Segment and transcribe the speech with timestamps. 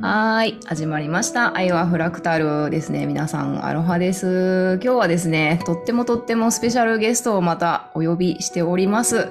[0.00, 1.56] はい、始まりました。
[1.56, 3.06] 愛はフラクタルですね。
[3.06, 4.78] 皆さん、アロハです。
[4.82, 9.28] 今日はですね、とってもとってもスペシャルゲストをまたお呼びしております。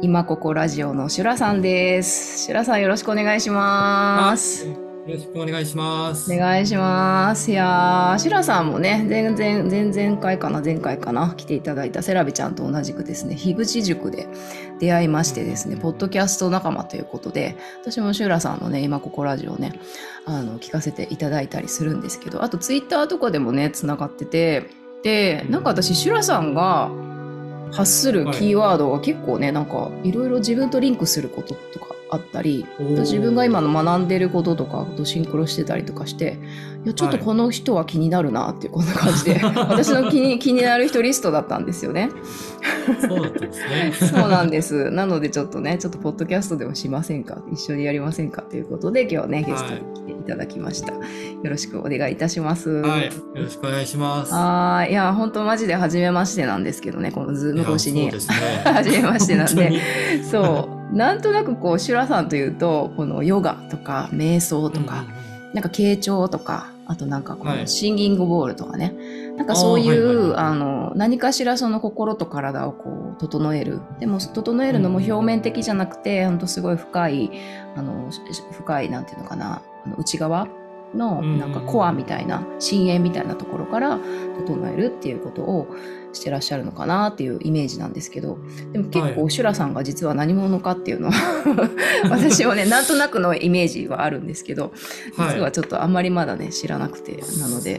[0.00, 2.44] 今ここラジオのシュラさんです。
[2.44, 4.87] シュラさんよろしくお願いします。
[5.08, 6.30] よろしくお願いします。
[6.30, 7.50] お願いします。
[7.50, 14.28] いやー、シラさんもね、全然、前々回かな、前回かな、来ていただいたセラビちゃんと同じくですね、樋口塾で
[14.80, 19.80] 出会いましてですね、ポッドキャスト仲間ということで、私もシュラさんのね、今ここラジオね、
[20.26, 24.68] あの、聞かせていただいたりするんですけど、あとツイッターとかでもね、つながってて、
[25.02, 26.90] で、なんか私、シュラさんが
[27.72, 36.38] 発するキーワードが結構ね、なんか、いろいろ自分とリンクすることとかあったり、自分が今の学んでることとかとシンクロしてたりとかして
[36.84, 42.10] いやちょっとこの人は気になるなっていうこんな感じで、 私の気に気になる人リストだったんですよね。
[43.00, 43.92] そうだったんですね。
[43.98, 44.90] そうなんです。
[44.90, 47.42] なのでちょっとねちょっとポッドキャストでもしませんか？
[47.52, 50.92] 一緒にやりませんかということで今日ねゲストに来ていただきました。
[50.92, 51.00] よ
[51.42, 52.70] ろしくお願いいたします。
[52.70, 54.32] はい、よろしくお願いします。
[54.32, 58.12] はーいいや本当マジで初めましてなんですけどねこのズーム越しにね。
[58.64, 59.82] 初めましてなんで。
[60.22, 65.04] そうなんとなくこうシュラさんというとこのヨガとか瞑想とか、
[65.54, 67.58] なんか傾聴とか、あとなんかこはい。
[67.60, 68.94] のシンギングボールとかね。
[69.36, 73.80] なんかそういう、あーはいはいはいあの、何かしらその心と体をこう、整える。
[74.00, 77.30] でも、整えるのも表面的じゃなくて、ほんとすごい深い、
[77.76, 78.20] あの、し
[78.52, 79.62] 深い、なんていうのかな、
[79.96, 80.48] 内側
[80.94, 81.38] の、うん。
[81.38, 83.98] なんかコアみたいな、深淵みたいなところから
[84.44, 85.68] 整えるっていうことを
[86.12, 88.38] してらっしゃるのかなっていうイメージなんですけど、
[88.72, 91.70] でも結構、はいシュラさんが実は何者かっていうのは、
[92.10, 94.72] 私もね、なんとなくのイメージはあるんですけど、
[95.18, 97.78] 実はちょっとあんまりまだね知らなくてなので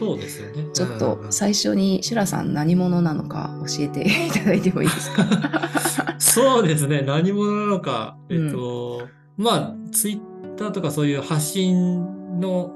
[0.72, 5.24] ちょっとうんうんうん最初にシュラさん何者なのか教えていただいてもいいですか？
[6.18, 7.02] そうですね。
[7.06, 8.16] 何者なのか。
[8.28, 9.02] えっと、
[9.36, 12.72] まあ、ツイッターとかそういう発信の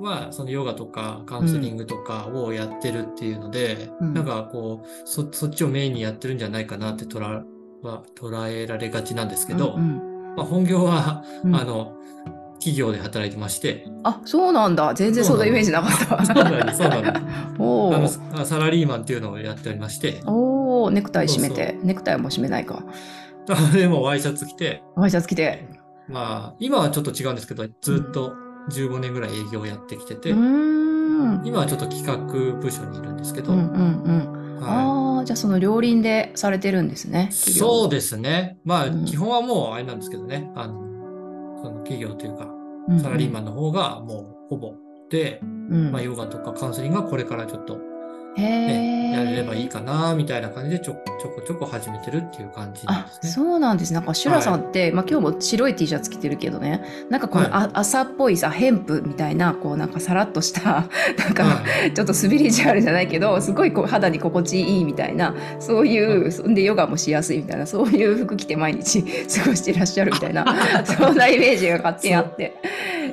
[0.00, 4.14] は、そのヨガとかカウンセリングとかをやってるっていうので、うん。
[4.14, 7.44] なんかこう、そ、そっちをメインにやってるんじゃないかなって捉え
[7.82, 11.56] は捉えられがちなんですけど、うんまあ、本業は、うん。
[11.56, 11.96] あの、
[12.62, 14.94] 企業で働いてまして、あそうなんだ。
[14.94, 16.24] 全然そんなイメージなかった。
[16.24, 17.26] そうなんです、そうなんです。
[17.58, 21.76] おあのーサラリーマンっていうのをやっておりまして、おーネクタイ締めて。
[21.82, 22.84] ネクタイも締めないか。
[23.74, 25.66] でもワイシャツ着て、ワイシャツ着て。
[26.08, 28.32] まあ、今はちょっと違うんですけど、ずっと
[28.70, 32.16] 15年ぐらい営業をやってきてて、今はちょっと企画
[32.60, 38.58] 部署にいるんですけど、うんうんうんはああじゃあその両輪でされてるんですねそうですね。
[38.64, 39.04] まあ、うん。
[39.04, 40.74] 基本はもうあれなんですけどね、あの、
[41.62, 42.48] その企業というか、
[43.02, 44.74] サラリーマンの方がもうほぼ
[45.10, 45.92] で、うん。
[45.92, 47.78] まあ、ヨガとかカウンセリングはこれからちょっと、へ
[48.36, 53.30] ね、えやれればいいかな、みたいな感じでちょちょこちょこ始めてるっていう感じなんあですね。
[53.30, 53.92] そうなんです。
[53.92, 56.82] なんかシュラさんって、まあ、今日も白い T シャツ着てるけどね。
[57.10, 57.52] なんかこの、はい。
[57.52, 60.86] あ朝っぽいさヘンプみたいなこうなんかさらっとした
[61.18, 61.92] なんか、はい。
[61.92, 70.44] ちょっとスピリチュアルじゃないけどすごいこう肌に心地いいみたいなそういう、そんでヨガもしやすいみたいなそういう服着て毎日過ごしていらっしゃるみたいな
[70.84, 72.56] そんなイメージが勝手にあって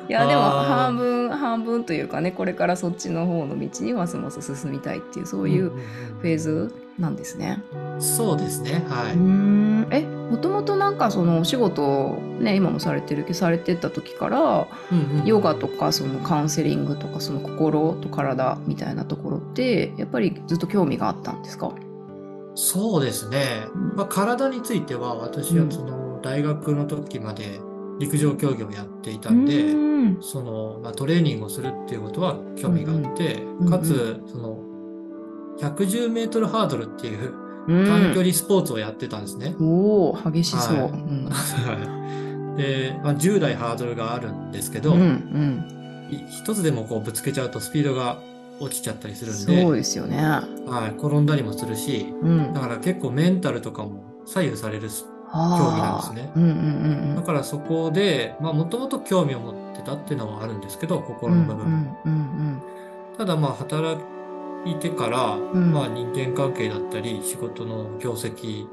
[0.09, 7.63] いやでも半分半分というかねこれからそっちの方の道にますます進みたいっていうそういうフェーズなんですね。
[7.99, 8.83] そうですね。
[8.89, 9.15] はい。
[9.15, 21.71] んえもともとなんかそのお仕事をね今もされてるけどされてた時からうんうんヨガとかそのカウンセリングとかその心と体みたいなところってやっぱりずっと興味があったんですか？
[22.55, 23.45] そうですね。
[23.95, 27.61] まあ、体については私はその大学の時まで
[27.99, 34.57] 陸上競技をやっていたんで、うんその、まあ、トレーニングをするっていうことは興味があって、うんうんかつ、その、
[35.59, 37.33] 110メートルハードルっていう
[37.67, 39.55] うん短距離スポーツをやってたんですね。
[39.59, 40.77] おお激しそう。
[40.77, 41.29] はいうん
[42.57, 45.65] で、まあ、10台ハードルがあるんですけど、うんうん
[46.11, 48.17] い一つでもこうぶつけちゃうとスピードが
[48.59, 50.17] 落ちちゃったりするんそうで、ですよね。
[50.17, 52.53] はい、転んだりもするし、うん。
[52.53, 56.31] だから結構メンタルとかも左右される競競技なんですね。
[56.35, 56.53] うんうんう
[57.13, 61.03] んだからそこで、まあもともと興味を持ってたっていうのはあるんですけど、うん。
[61.03, 61.65] 心の部分。
[62.05, 62.61] うんうん
[63.17, 64.01] ただまあ働
[64.65, 65.73] いてから、ん。
[65.73, 68.65] まあ人間関係だったり、仕事の業績、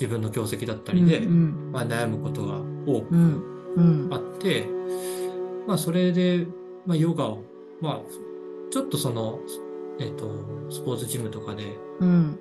[0.00, 0.98] 自分の業績だったうん。
[0.98, 1.70] りで、うん。
[1.72, 3.42] まあ悩むことが多くうん。
[3.76, 4.08] うん。
[4.12, 4.66] あって、
[5.66, 6.46] まあそれで、
[6.86, 7.42] まあヨガを、
[7.80, 8.00] まあ
[8.70, 9.38] ちょっとその、
[10.00, 10.28] えっ、と、
[10.70, 12.38] スポーツジムとかでうん。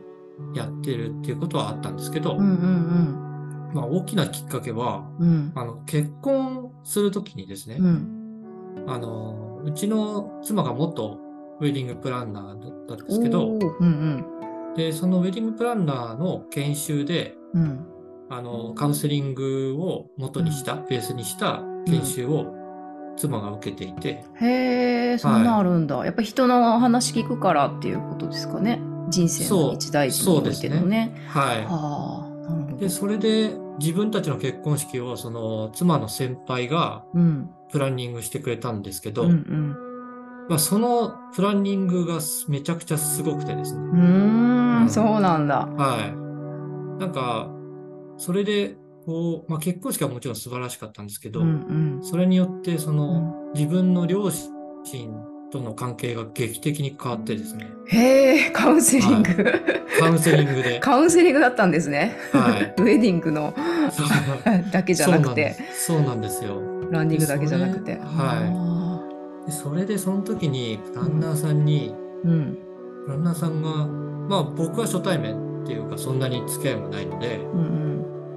[0.55, 3.32] やってるっていうことはあったんですけど、うんうん
[3.73, 11.19] まあ大きなきっかけは、うんうんあの、結婚するときにですね、うんあの、うちの妻が元
[11.59, 14.25] ウェディングプランナーだったんですけどお、ーうん
[14.75, 17.85] で、そのウェディングプランナーの研修で、うんうん
[18.29, 22.55] あの、カウンセリングを元にした、ベースにした研修を
[23.15, 26.03] 妻が受けていて、へえ、そんなんあるんだ。
[26.03, 28.81] やっぱ人の話聞くからっていうことですかね。
[29.09, 31.13] 人生の一大事においてのね。
[31.27, 31.65] はい。
[31.65, 32.22] はあ。
[32.77, 37.49] で、それで自分たちの結婚式を、その妻の先輩がうん。
[37.71, 39.75] プランニングしてくれたんですけど、うんうん。
[40.47, 43.79] まあ、そのプランニングがめちゃくちゃすごくてですね。
[43.81, 45.65] うーん、そうなんだ。
[45.65, 46.05] は
[46.97, 46.99] い。
[46.99, 47.49] なんか、
[48.17, 52.03] それで、こう、まあ、結婚式はもちろん素晴らしかったんですけど、うんうん。
[52.03, 55.13] それによって、その、うん自分の両親
[55.53, 59.29] との関係が劇的に変わってですね、へえ、カウンセリング。
[59.99, 62.17] カウンセリングで、 カウンセリングだったんですね。
[62.31, 62.73] はい。
[62.81, 63.53] ウェディングの
[64.73, 66.89] だけじゃなくて、そうなんですそうなんですよ。
[66.89, 67.99] ランディングだけじゃなくて。
[68.01, 69.03] は
[69.45, 71.93] でそれでその時にプランナーさんに、い。
[72.25, 72.57] うん。
[73.05, 73.85] プランナーさんが、
[74.27, 77.83] まあ僕は初対面っていうかそんなに付き合いもないので、うん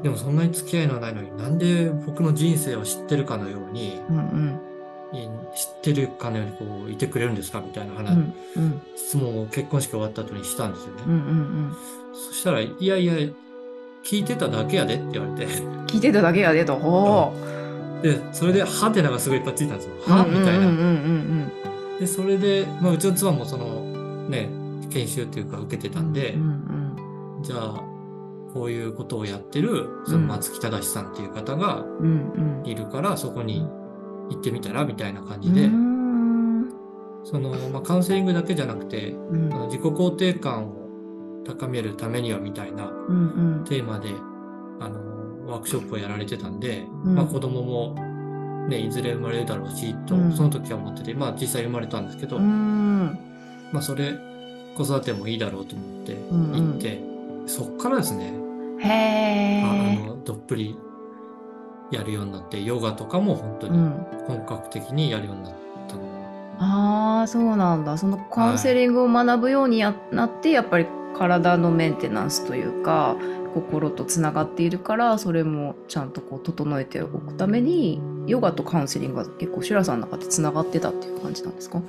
[0.02, 4.16] でもそんなに付き合いのないのになんで僕の人生を知ってるかのように、うん。
[4.16, 4.75] うんい
[5.12, 7.60] 知ってるかのようにこういてくれるんですか？
[7.60, 8.34] みたいな話、うん。
[8.56, 8.82] うんうん。
[8.96, 11.02] 質問を結婚式終わった後にしたんですよね。
[11.06, 11.76] うんうん
[12.12, 13.14] そしたら、いやいや、
[14.02, 15.84] 聞いてただけやでって言われて、うん。
[15.84, 16.76] 聞いてただけやでと。
[16.76, 17.32] ほ
[18.00, 18.02] う。
[18.02, 19.94] で、それでハテナがすごいいっぱいついたんですよ。
[20.06, 20.58] うんはみたいな。
[20.58, 24.50] うんうんうんで、それで、まあ、うちの妻もその、ね、
[24.90, 27.82] 研修っていうか受けてたんで、うんうんじゃあ、
[28.52, 33.66] こういうことをやってる、その松木正さんっていう方がうんうんいるから、そこに
[34.30, 35.42] 行ってみたらみたいな感うん。
[35.42, 36.70] じで、うん。
[37.24, 39.48] その、まあ、カウンセリングだけじゃなくて、うん。
[39.68, 40.86] 自己肯定感を
[41.44, 44.10] 高めるためにはみたいなうんテーマで、
[44.80, 47.14] あの、ワークショップをやられてたんで、うん。
[47.14, 47.94] まあ子供も、
[48.68, 52.42] ね、いずれ生まれるだろうし、とうん、その時は思ってて、まあ実際生まれたんですけど、うん。
[52.42, 53.18] うん
[53.72, 54.14] まあそれ、
[54.76, 56.72] 子育てもいいだろうと思ってうんうん。
[56.72, 57.00] 行って、
[57.46, 58.32] そっからですね、
[58.80, 60.76] へあの、どっぷり
[61.90, 64.06] やるようになって、ヨガとかも本当にうん。
[64.26, 65.52] 本格的にやるようになっ
[65.88, 67.96] たのは、ああ、そうなんだ。
[67.98, 70.86] そのカウンセリングを学ぶようにやなって、やっぱり
[71.16, 73.16] 体のメンテナンスというか、
[73.54, 81.80] 心とつながっているから、それもちゃんとこう整えておくために、ヨガとカウンセリングが結構、シュラさんの中でつながってたっていう感じなんですか？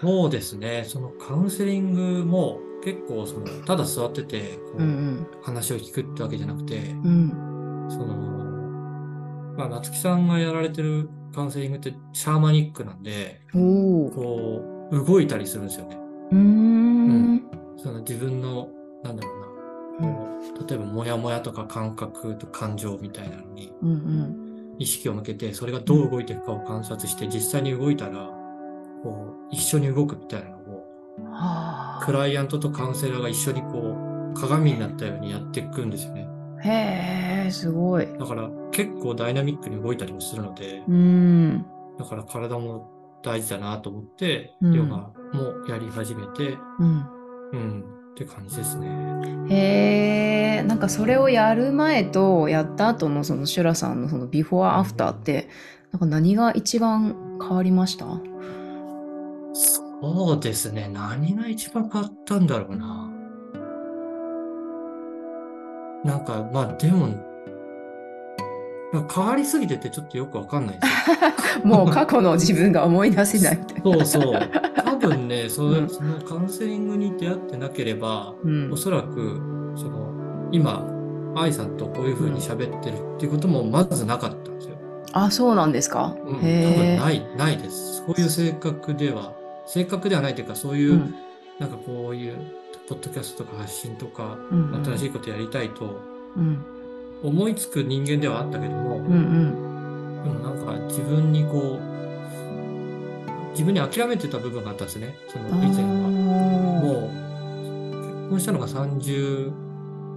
[0.00, 7.32] そうですね、そのカウンセリングも結構その、ただ座ってて、こううん話を聞くってわけじゃなくて、うん。
[7.84, 7.90] うん。
[7.90, 8.33] その、
[9.56, 13.40] まあ、夏木さんがやられてるカウンセリングってシャーマニックなんで。
[13.52, 15.96] こう、動いたりするんですよね。
[16.32, 17.42] うーん。
[17.76, 18.68] その自分の、
[19.02, 19.30] なんだろ
[20.00, 20.28] うな、こ
[20.64, 24.76] う例えばモヤモヤとか感覚と感情みたいなのにうんうん。
[24.78, 28.30] 意識を向けて、それがどう動いていくかを観察して、実際に動いたら、
[29.02, 30.86] こう、一緒に動くみたいなのを、
[31.32, 33.96] はクライアントとカウンセラーが一緒にこ
[34.32, 36.28] う、鏡になったようにやっていくんですよね。
[36.58, 36.62] あ。
[36.62, 38.08] へえ、すごい。
[38.18, 41.64] だから結構ダイナミックに動いたりもするので、うん。
[41.96, 42.90] だから体も
[43.22, 47.06] 大事だなと思って、うんヨガもやり始めて、うん。
[47.52, 48.88] うん、って感じですね。
[49.48, 55.48] へえ、なんかそれをやる前とやった後のそのシュラさんのそのビフォーアフターって、
[55.92, 58.06] なんか何が一番変わりました？
[59.54, 60.90] そうですね。
[60.92, 63.08] 何が一番変わったんだろうな。
[66.04, 67.08] なんか、まあでも、
[69.02, 70.86] 変わりすぎててちょっとよくわかんないで
[71.60, 73.60] す もう過去の自分が思い出せない。
[73.82, 74.40] そうそう。
[74.84, 78.76] 多分ね、そうんそのカウンセリングに出会ってなければ、うんお。
[78.76, 79.40] そらく、
[79.76, 80.12] その、
[80.52, 80.86] 今、
[81.36, 84.76] 愛さんとこういう風に喋ってるっていうこともまずなかったんですよ。
[85.12, 86.14] あ、そうなんですか？
[86.26, 86.96] うん、多分。
[86.96, 88.04] ない、ないです。
[88.06, 89.32] そういう性格では、
[89.66, 91.14] 性格ではないというか、そういう、うん
[91.60, 92.34] なんかこういう、
[92.88, 96.00] ポッドキャストとか発信とか、うんうん新しいことやりたいと
[96.36, 96.64] うん
[97.24, 100.22] 思いつく人間ではあったけども、うんうん。
[100.22, 101.94] でもなんか自分にこう、
[103.52, 105.90] 自分に諦めてた部分があったんですね、その以前は。
[105.90, 106.10] も
[106.80, 109.52] もう、結婚したのが30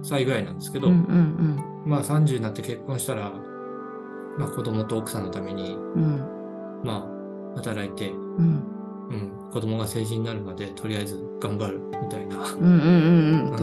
[0.02, 3.32] 歳ぐらいなんですけど、うんうんまあ30になって結婚したら、
[4.36, 6.02] まあ子供と奥さんのために、うん。
[6.02, 6.38] うん
[6.84, 7.08] ま
[7.54, 8.62] あ働いて、うん。
[9.10, 12.36] うん、子供が成人になるまでとりあえず頑張るみたいな。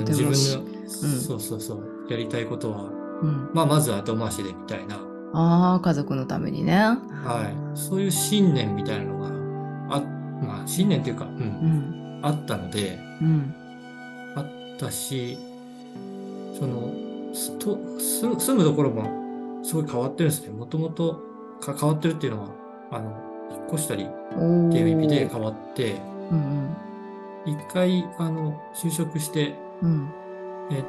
[0.01, 4.95] 自分の、しそうそうそう、やりたいことは、うん、まあまず後回しでみたいな、
[5.33, 6.75] ああ家族のためにね。
[6.75, 9.27] はい、そういう信念みたいなのが、
[9.97, 10.01] あ、
[10.41, 12.19] まあ信念っていうか、うん、うん。
[12.21, 13.53] あったので、うん。
[14.35, 15.37] あったし、
[16.57, 16.93] その、
[17.33, 20.53] すと住住むところもすごい変わってるんですね。
[20.53, 21.21] もともと
[21.59, 22.49] か変わってるっていうのは、
[22.91, 23.11] あの、
[23.51, 24.07] 引っ越したり
[24.37, 25.95] おっていう意味でー変わって、
[26.31, 26.75] うん。
[27.45, 30.09] 一回、あの、就職して、うん。
[30.71, 30.83] えっ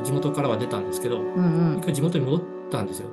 [0.00, 3.10] と、地元からは出たんですけど、うんうん一回地元に戻ったんですよ。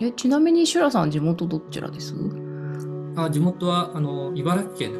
[0.00, 2.14] えちなみにシュラさん地元どちらです？
[3.16, 4.92] あ地元はあの茨城県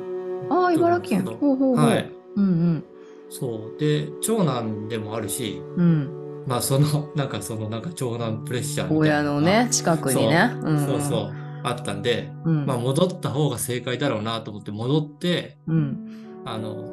[0.51, 1.25] ああ、茨城県。
[1.25, 1.77] ほうほう。
[1.77, 2.13] はい。
[2.37, 2.85] うん
[3.31, 3.81] そう。
[3.81, 5.85] で、長男でもあるし、うん。
[5.85, 6.45] うん。
[6.47, 10.53] まあその、なんかその、なんか長男プレッシャーみたい親のね、近くにね。
[10.61, 11.33] そう,、んそうそう。
[11.65, 12.67] あったんで、うん。
[12.67, 16.43] まあ戻った方が正解だろうなと思って戻って、うん。
[16.45, 16.85] あの、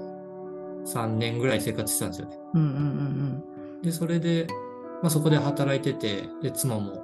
[0.85, 2.37] 3年ぐらい生活してたんですよね。
[2.55, 3.43] うんうん
[3.83, 4.47] で、それで、
[5.01, 7.03] まあそこで働いてて、で、妻も、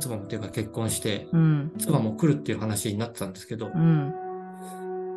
[0.00, 1.72] 妻もっていうか結婚して、うんうん。
[1.78, 4.14] 妻も来るっていう話になってたんですけど、うん。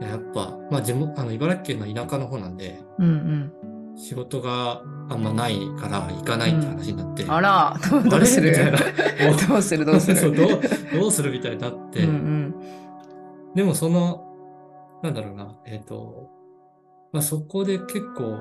[0.02, 3.52] やっぱ、まあ地元、あの、茨城県の田舎の方なんで、うんうん。
[3.98, 7.78] 仕事があんまないから行かないって話になって、あら、
[8.10, 8.52] どうする？
[8.52, 8.78] みたいな。
[9.48, 9.84] どうする？
[9.86, 10.50] どうす そうるどう
[11.02, 11.32] どうする？
[11.32, 13.54] みたいになって、うんうん。
[13.56, 14.26] でもその、
[15.04, 16.30] なんだろうな、えっ、と、
[17.12, 18.38] まあ、そこで結構、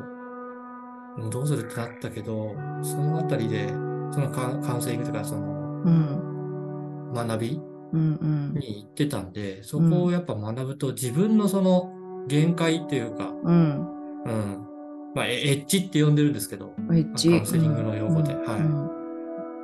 [1.30, 3.68] どうするってなったけど、そのあたりで、
[4.12, 7.12] そのカカウンセリングとか、そのうん。
[7.12, 7.60] 学び。
[7.90, 11.90] に行ってたんで、そこをやっぱ学ぶと自分のその
[12.26, 13.86] 限界っていうか、うん。
[14.24, 14.66] うん。
[15.14, 17.30] まあ、エエッジって呼んでるんですけど、エッジ。
[17.30, 18.90] カウンセリングの用語でうんはいうん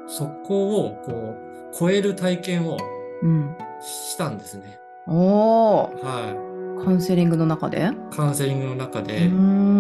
[0.09, 1.37] そこをこう、
[1.79, 2.79] 超える体験を
[3.23, 3.55] うん。
[3.83, 4.79] したんですね。
[5.07, 7.91] おー、はカウンセリングの中で？
[7.93, 8.15] い。
[8.15, 9.74] カウンセリングの中うで、ん。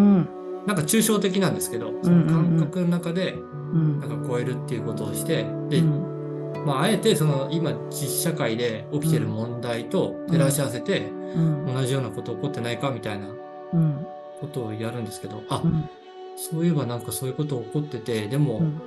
[0.66, 3.32] なんか抽象的なんですけど、その感覚の中で、
[3.72, 4.00] うん。
[4.00, 6.64] なんか超えるっていうことをして、で、うん。
[6.64, 11.74] まあ、あえてその今実社会で起きてる問題と照らし合わせて、うん。
[11.74, 13.28] 同じようなこと起こってないかみたいな
[13.72, 14.06] うん。
[14.40, 15.88] ことをやるんですけど、あ、うん。
[16.36, 18.80] そういえばなんかそういうこと起こってて、でも、うん。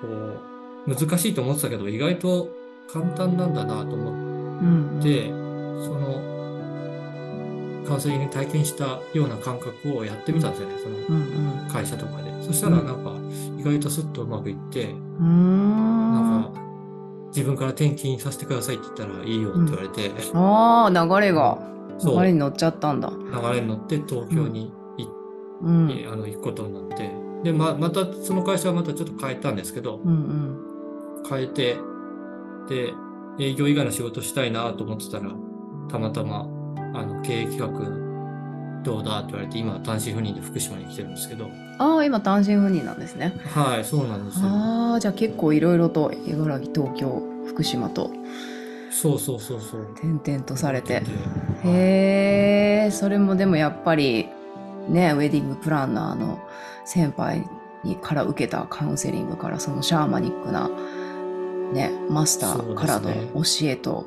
[0.00, 0.06] こ
[0.86, 2.48] う、難しいと思ってたけど、意外と
[2.88, 4.98] 簡単なんだなと思うん。
[5.00, 5.32] って、そ
[5.94, 6.35] の、
[7.86, 11.68] カウンセリングに体験したような感覚をやってみたんですよね、そのうんうん。
[11.68, 12.42] 会社とかで。
[12.42, 13.12] そしたらなんか、
[13.58, 16.60] 意外とスッとうまくいって、なんか、
[17.28, 21.58] 自分から転勤させてくださいって言ったらいいよって言われて、ああ流れが。
[22.02, 23.10] 流流れに乗っちゃったんだ。
[23.52, 25.12] れに乗って東京に行っ
[25.62, 25.88] うん。
[25.88, 27.10] て、あの、行くことになって、
[27.42, 30.58] で、ま、また、その会社はまたちょっと変えたんですけど、うん。
[31.28, 31.78] 変えて、
[32.68, 32.92] で、
[33.38, 35.30] 営業以外の仕事したいなと思ってたら、
[35.88, 36.46] たまたま、
[36.94, 37.68] あの、経営企画
[38.82, 43.34] どうだって言われて、今、単身赴任で福島に来てるんですけど、ああ今単身赴任なんですね。
[43.54, 44.46] はい、そうなんですよ。
[44.48, 48.10] ああじゃあ結構いろいろと茨城東京福島と
[48.90, 49.82] そうそうそうそう。
[49.92, 50.94] 転々とされて。
[50.94, 51.04] はい
[51.64, 54.28] へえそれもでもやっぱり
[54.88, 56.38] ねウェディングプランナーの
[56.84, 57.44] 先輩
[57.82, 60.70] にから受けたカウンセリングからそのシャーマニックな
[61.72, 64.06] ねマスターからの教えと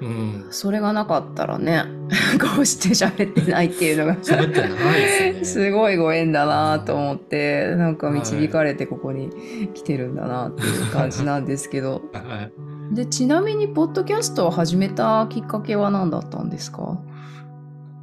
[0.00, 0.46] うん。
[0.50, 1.84] それがなかったらね
[2.40, 5.44] こうして喋ってないっていうのが喋ってないですね。
[5.44, 9.30] すごいご縁だなと思ってなんか導かれてここに
[9.74, 12.02] 来てるんだなっていう感じなんですけど。
[12.12, 12.94] はい。
[12.94, 17.00] でちなみにポッドキャストを始めたきっかけは何だったんですか、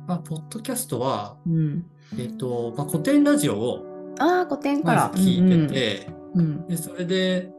[0.08, 1.86] まあ、ポッドキャストは、うん、
[2.18, 3.86] えっと、まあ、古典ラジオを
[4.20, 5.12] ああ古典から。
[5.16, 6.42] 聞いてて、うん。
[6.42, 6.68] うん。
[6.68, 7.50] で、それで、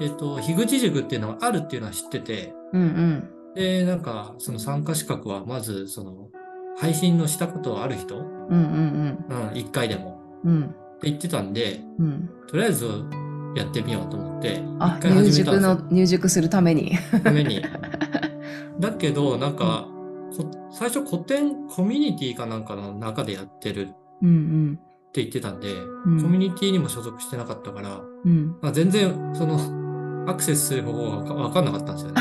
[0.00, 6.28] えっと、樋口塾っていうのがあるっていうのは知ってて、うんうんで、なんか、その参加資格は、まず、その、
[6.76, 10.52] 配信のしたことある人、うんうんうん、一回でも、うん。
[10.52, 12.30] うんって言ってたんで、うん。
[12.48, 12.86] とりあえず
[13.54, 16.98] やってみようと思って、あ一回入塾の入塾するために。
[17.22, 17.62] ために。
[18.80, 19.86] だけど、なんか、
[20.36, 24.78] こ最初古典コミュニティかなんかの中でやってるってうん
[25.14, 25.72] 言ってたんで、
[26.06, 26.22] うん。
[26.22, 28.56] コミュニティにも所属してなかったから、うんうん。
[28.60, 29.58] まあ、全然、その、
[30.28, 32.20] アクセスする方法がわかんなかったんですよね。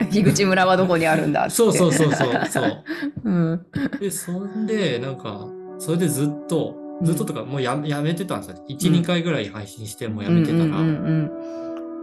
[0.10, 2.82] 樋口村はどこにあるんだってそうそうそうそう、そう。
[3.24, 3.60] うん
[4.00, 5.46] で、そんで、なんか、
[5.78, 8.56] それでずっと、ずっととか、もうややめてたんですよ。
[8.68, 11.30] 1、うん2回ぐらい配信してもうやめてたら、うんうん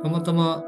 [0.03, 0.63] たまたま、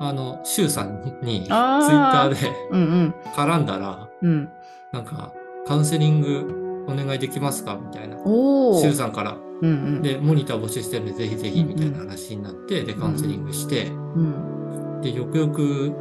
[0.00, 4.48] あの、シュウさんに、ツイッタあーーでうんうん絡んだら、うん
[4.92, 5.32] なんか、
[5.66, 7.78] カウンセリングお願いできますか？
[7.80, 8.16] みたいな。
[8.24, 9.36] おおシュウさんから。
[9.62, 10.02] うんうん。
[10.02, 13.90] で、モニター募集してるんで、ぜひぜひ、うんみたいな話になって、で、カウンセリングして、う
[14.20, 15.92] んで、よくよく、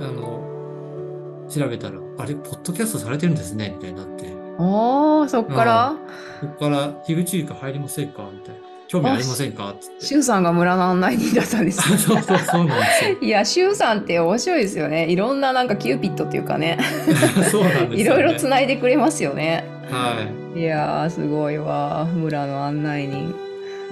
[0.00, 4.32] あの、調べたら、あれ、ポッドキャストされてるんですね、みたいになって。
[4.58, 5.96] おーそっから？
[6.40, 8.28] ここから、樋口ゆか入りませんか？
[8.32, 8.60] みたいな。
[8.94, 9.74] 興味ありませんか？
[9.80, 10.06] つって。
[10.06, 13.16] シュウさんが村の案内人だったんですあ そうそうそうなんですよ。
[13.22, 15.06] いや、シュウさんって面白いですよね。
[15.08, 16.78] いろんななんかキューピッドっていうかね、
[17.50, 17.96] そうなんですよ、ね。
[17.96, 19.64] いろいろつないでくれますよね。
[19.90, 20.14] は
[20.54, 20.60] い。
[20.60, 22.06] いやー、すごいわ。
[22.14, 23.34] 村の案内人。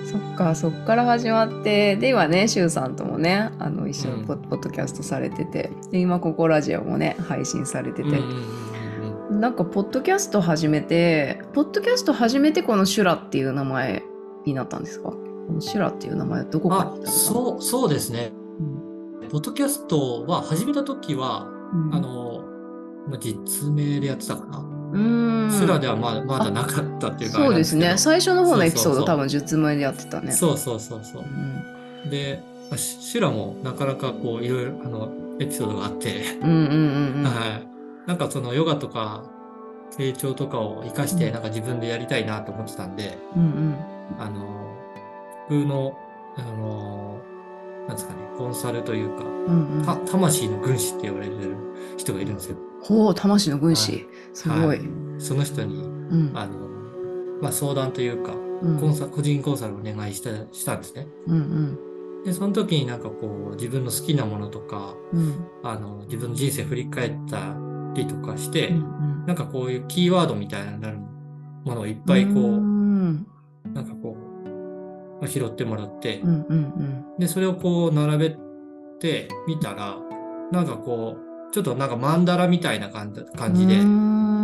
[0.05, 8.09] そっか、そっから始まって、で、今ね、シュウさんともね、あの、一緒にポッ,、ドキャストされてて、で、今、ここラジオもね、配信されてて、
[9.31, 14.03] なんか、ポッドキャスト始めて、ポッドキャスト始めて、このシュラっていう名前
[14.47, 15.11] になったんですか？
[15.11, 15.17] こ
[15.53, 18.33] のシュラっていう名前はどこから来たんあ、ですかそう、そうですね。
[18.61, 18.83] うん
[19.31, 22.45] ポッドキャストは始めた時は、うんあの、
[23.09, 24.59] まあ、実名でやってたかな。
[24.59, 25.51] うーん。
[25.51, 27.95] 修羅ではまだまだなかったっていうかそうですね。
[27.97, 30.33] 最初の方のエピソーそうそうそうド多分術名でやってたね。
[30.33, 32.07] そうそうそうそうう。
[32.07, 32.11] ん。
[32.11, 35.09] で、まあし修羅もなかなかこういろいろあの
[35.41, 36.09] エピソードがあって。
[36.43, 37.63] は
[38.07, 38.09] い。
[38.09, 39.25] なんかそのヨガとか
[39.91, 43.77] 成長とかを活かしてうんなんか自分でやりたいなと思ってたんで、うんうん。
[44.19, 44.77] あの、
[45.49, 45.97] 僕の、
[46.37, 47.21] あの、
[47.89, 51.57] なんですかね、コンサルというか、うんうんた魂の軍師って言われる
[51.97, 52.57] 人がいるんですよ。
[52.83, 54.07] ほう、魂の軍は師。
[54.33, 54.67] すごい。
[54.67, 54.81] はい
[55.19, 56.33] その人に、うん。
[56.35, 56.59] あの、
[57.41, 61.07] まあ、相談というか、うんコンサ個人コンサルをお願いしたしたんですね。
[61.27, 61.79] うん
[62.25, 65.21] で、その時になんかこう、自分の好きなものとか、うん。
[65.21, 65.47] うん。
[65.65, 67.55] あの、自分の人生振り返った
[67.95, 70.93] りとかして、うんなんかこういうキーワードみたいな
[71.65, 72.72] ものをいっぱいこう、うん
[73.75, 74.49] なんかこう、
[75.21, 78.37] まあ拾ってもらって、うんうんで、それをこう並べ
[79.01, 79.97] てみたら、
[80.51, 83.13] なんかこう、ちょっとなんかマンダラみたいな感
[83.55, 83.77] じで、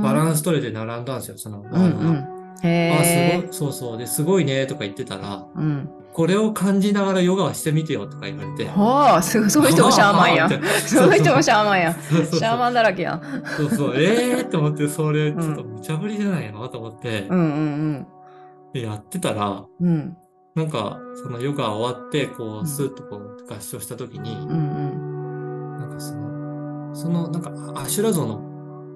[0.03, 2.11] バランンス取れて並んだんですよ、そのワうんうードが。
[2.11, 2.29] ん。
[2.63, 3.53] へあ、すえごい、。
[3.53, 3.99] そうそう。
[3.99, 5.89] で、すごいね、とか言ってたら、うん。
[6.13, 8.67] これを感じながらヨガをしてみてよ、とか言われて。
[8.69, 9.51] はあ、すごい。
[9.51, 10.67] その人もシャーマンやは あみた
[11.17, 11.21] い。
[11.21, 11.93] 人もシャーマンや。
[11.95, 13.21] そうそうそうシャーマンだらけや。
[13.57, 13.93] そうそう。
[13.97, 18.07] ええー、と思って、それ、ちょっと無茶ぶりじゃないのと思ってう、んうん
[18.73, 19.89] でやってたら、うん。
[19.89, 20.17] うん。
[20.55, 25.79] なんか、そのヨガ終わって、こうんう、スーッとこう、合唱した時に、うんうん。
[25.79, 28.41] なんかその、その、なんか、アシュラ像の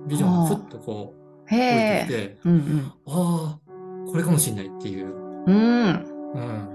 [0.06, 1.14] ビジョンがふっとこ
[1.48, 2.42] う、へ降りてえき。
[2.42, 5.06] て、うんああ、これかもしんないっていう。
[5.06, 5.46] うん。
[5.46, 6.32] うん。
[6.34, 6.68] うん。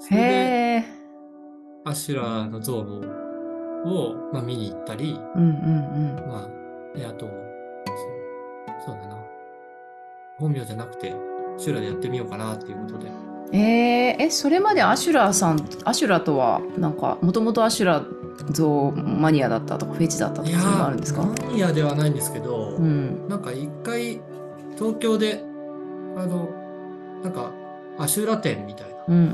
[0.00, 0.84] それ。
[1.84, 7.36] アシュラの像を、まあ、見に行ったり、うんうんまあ、で、あと、そう
[8.86, 9.16] そうだな。
[10.38, 11.14] 本名じゃなくて、
[11.58, 13.08] シュラでやってみようかなっていうことで。
[13.08, 13.56] うん。
[13.56, 18.02] えー、え、それまでアシュラさん、アシュラとは、なんか、もともとアシュラ
[18.50, 21.22] 像マニアだったとか、フェチだったとか、そういうのあるんですか？
[21.22, 23.28] マニアではないんですけど、うん。
[23.28, 24.20] なんか一回、
[24.76, 25.44] 東京で、
[26.16, 26.48] あの、
[27.22, 27.52] なんか、
[27.98, 29.30] アシュラ展みたいな、うんうんうん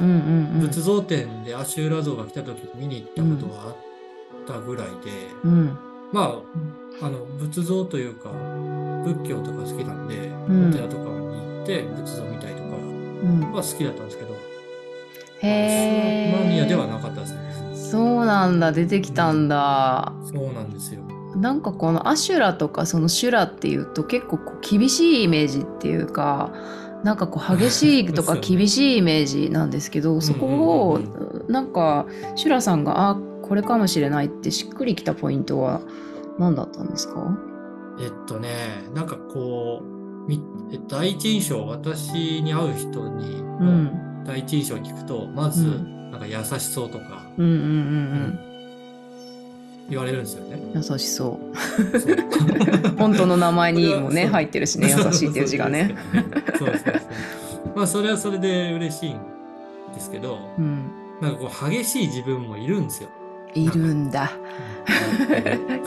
[0.57, 0.61] うん。
[0.61, 3.75] 仏像展でアシュラ像が来た時に見に行ったことがあっ
[4.47, 4.93] たぐらいで、
[5.45, 5.79] うん。
[6.13, 6.41] ま
[7.03, 8.31] あ、あの、仏像というか、
[9.05, 11.05] 仏教とか好きなんで、んお寺とか
[11.69, 12.69] て仏像見たりとか
[13.23, 13.53] うん。
[13.53, 14.35] は好きだったんですけど、
[15.41, 16.37] へえ。
[16.45, 17.39] マニアではなかったですね。
[17.75, 20.13] そうなんだ、出てきたんだ。
[20.25, 21.03] そうなんですよ。
[21.37, 26.51] なんかこのアシュラとかそのシュラっていうと結構厳しいイメージっていうか
[27.05, 30.47] なんかこう激しいとか 厳しいイメージなんですけどそこ
[30.91, 35.81] をうんうんなんかシュラさんがあこれかもしれないってしっくりきたポイントは
[36.39, 37.39] 何だったんですか？
[38.01, 38.49] えっとね、
[38.95, 39.98] なんかこう、
[40.89, 44.25] 第一印象、私に会う人にうのん。
[44.25, 46.11] 第一印象を聞くと、まず、うん。
[46.11, 48.39] なんか優しそうとかうんうんうん
[49.91, 50.57] 言われるんですよね。
[50.75, 51.99] うん優しそう。
[51.99, 52.17] そう。
[52.99, 55.95] 本当の名前にもね入ってるしね優しいっていう字がね。
[56.59, 56.73] そう。
[57.75, 59.19] まあ、それはそれで嬉しいん
[59.95, 60.91] ですけど、うん。
[61.23, 63.09] なんかこう、激しい自分もいるんですよ。
[63.55, 64.33] いるんだ。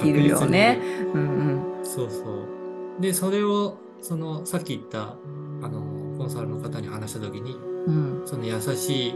[0.01, 0.07] うん。
[0.07, 0.79] いるよね。
[1.13, 1.61] うんうん。
[1.83, 3.01] そうそう。
[3.01, 5.15] で、それを、その、さっき言った、
[5.61, 7.55] あの、コンサルの方に話したときに、
[7.87, 8.21] うん。
[8.25, 9.13] その優しい、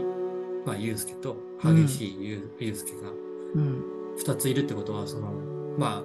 [0.64, 3.10] まあ、ゆうすけとうん激しいゆう,、ゆうすけが
[3.54, 3.84] うん。
[4.16, 5.32] 二ついるってことは、その、
[5.78, 6.02] ま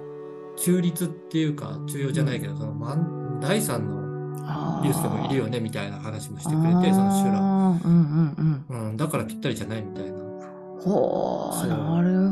[0.56, 4.02] 中立っていうか、中庸じゃないけど、その、第三の
[4.44, 4.84] あー。
[4.84, 7.40] ゆうすけもいるよね、みたいな話もしてくれて、その修羅。
[7.40, 10.18] うんうんうんうん、だからぴったりじゃないみたいな。
[10.80, 11.66] ほう。
[11.68, 12.31] なる。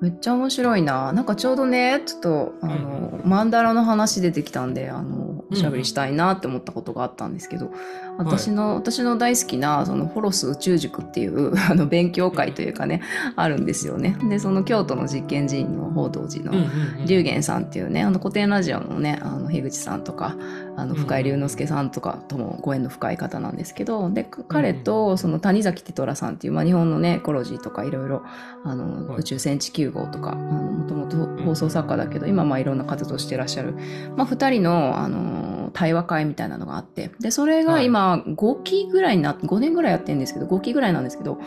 [0.00, 1.12] めっちゃ面白いな。
[1.12, 7.70] なんかちょうどねちょっとあの、マンダラの話出てきたんであのおしゃべりしたいなって思ったことがあったんですけど、
[8.18, 13.02] 私の、私の大好きなそのホロス宇宙塾っていう あの勉強会というかね、
[13.36, 14.16] あるんですよね。
[14.28, 16.52] でその京都の実験寺院の報道寺の、
[17.06, 20.36] 龍玄さんっていうねあの古典ラジオのねあの樋口さんとか
[20.76, 28.22] あのうん深井龍之介さんとかともご縁の深い方なんですけどでか彼とその谷崎テトラさんっていう、まあ、日本のねエコロジーとかいろいろ
[28.64, 29.20] あの、はい。
[29.20, 33.74] 宇宙船地球号とかもともと放送作家だけど今まあいろんな活動してらっしゃる、
[34.16, 37.10] まあ、2人のあの対話会みたいなのがあって。
[37.20, 41.38] でそれが今5期ぐらいになって5年ぐらいやってるんですけど5期ぐらいなんですけど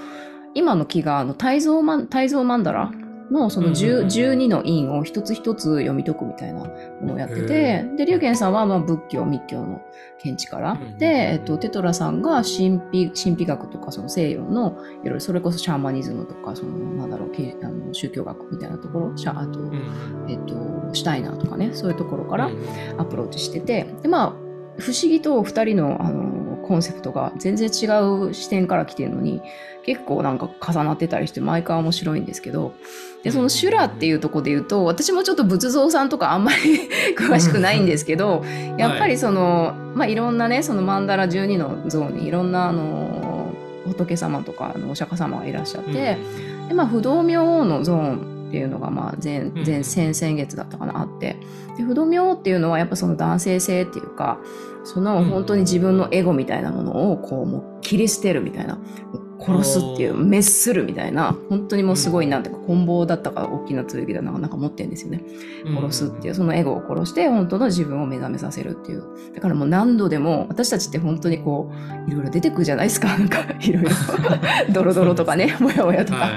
[0.53, 2.91] 今の期があの泰造マンダラ
[3.31, 6.67] のそのうんうんうん10 12の印を一つ一つ読み解くみたいなも
[7.01, 9.81] のをやっててへ、で、龍玄さんはまあ仏教、密教の
[10.23, 19.59] 見地から、で、えっと、テトラさんが神秘神秘学とかその西洋のいろいろそれこそシャーマニズムとかそのなんだろうけあの宗教学みたいなところシャあと、
[20.27, 22.49] えっと、シュタイナーとかねそういうところから
[22.97, 23.93] アプローチしてて。
[24.01, 27.87] でまあ不思議と2人のあのコンセプトが全然違
[28.29, 29.41] う視点から来てるのに
[29.83, 32.75] 結構なんか重なってたりして毎回面白いんですけど
[33.23, 36.57] でその修羅っていうとこで言うと私もちょっと仏像さんとかあんまり
[37.17, 38.45] 詳しくないんですけど
[38.77, 43.51] やっぱりその、まあいろんなねその曼荼羅12の像にいろんなあの
[43.87, 46.17] 仏様とかあのお釈迦様がいらっしゃって、
[46.67, 51.37] でまあ不動明王のゾーンっていうのがまあ前前先々月だったかなあって。
[51.77, 54.39] で不動明王っていうのはやっぱその男性性っていうか
[54.83, 58.77] その本当に自分のエゴみたいなものをこうもう切り捨てるみたいな
[59.39, 65.23] 殺すっていう滅するみたいな本当にもうすごいなんていうか棍棒だったか大きな剣だななんか持ってるんですよね。
[65.65, 69.03] 殺すっていうそのエゴを殺して本当の自分を目覚めさせるっていう。
[69.33, 71.71] だからもう何度でも私たちって本当にこ
[72.07, 73.07] ういろいろ出てくるじゃないですか。
[73.17, 73.89] なんかいろいろ。
[74.73, 76.29] ドロドロとかねもやもやとか、は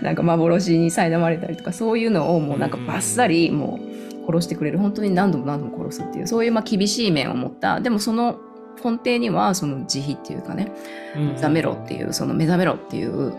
[0.00, 4.78] い、なんか幻に苛まれたりとかそういうのをもうなんかバッサリもう殺してくれる。
[4.78, 7.80] 本当に何度も何度も殺すっていうそういうまあ厳しい面を持った。
[7.80, 8.36] でもその
[8.82, 10.72] 根底にはその慈悲っていうかね、
[11.16, 13.34] 目覚めろっていうその目覚めろっていう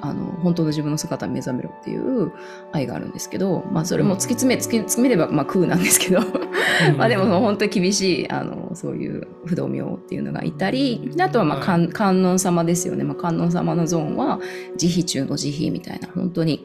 [0.00, 2.32] あの本当の自分の姿に目覚めろっていう
[2.72, 6.20] 愛があるんですけど、まあ、それも突き詰め突き詰めればまあ空なんですけど
[6.96, 14.40] まあでも本当に厳しいあのそういう不動明王っていうのがいたりあとはまあ観,、観音様ですよね、まあ、観音様のゾーンは
[14.76, 16.64] 慈悲中の慈悲みたいな本当に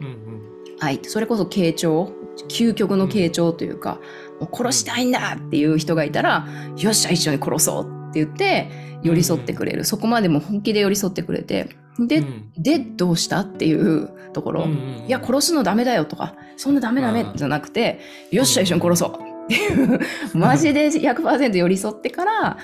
[0.80, 1.00] 愛。
[1.04, 2.12] それこそ傾聴
[2.48, 4.00] 究極の傾聴というか、
[4.40, 18.00] もう殺したいんだっていう人がいたらよっしゃ一緒に殺そうって言って寄り添ってくれる、うん、そこまでも本気で寄り添ってくれてでうん、でどうしたっていうところ、うんうん、いや殺すのダメだよとかそんなダメダメじゃなくて
[18.32, 19.32] よっしゃ一緒に殺そう。
[19.46, 20.00] っていう。
[20.34, 22.58] マジで100%寄り添ってから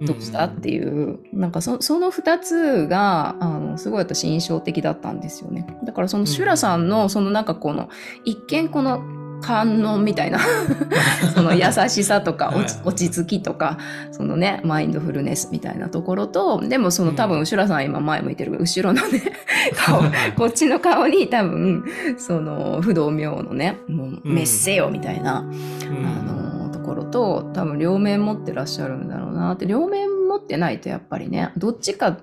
[0.00, 5.66] どうしたっていう、なんかそその2つがあのすごい私印象的だったんですよね。
[5.84, 7.88] だからそのシュラさんのそのなんかこの
[8.24, 9.02] 一見この
[9.44, 10.38] 観音みたいな。
[11.34, 12.52] その優しさとか
[12.84, 13.78] 落ち着きとか
[14.12, 19.22] そのねマインドフルネスみたいなところとでもその多分後ろさん今前向いてる後ろのね
[19.76, 20.02] 顔
[20.36, 21.84] こっちの顔に多分
[22.16, 32.16] その不動明のねもう滅せよみたいな、うん、あのところと多分両面持ってらっしゃるんだろうなって両面持ってないとやっぱりねどっちか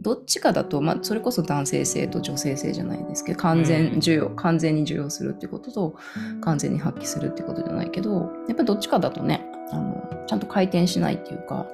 [0.00, 5.96] どっちかだと、まあ、それこそ男性性と女性性じゃないですけど完全受容、完全に受容するってことと
[6.42, 11.66] 完全に発揮するってことじゃないけどやっぱりどっちかだとねあのちゃんと回転しないっていうか。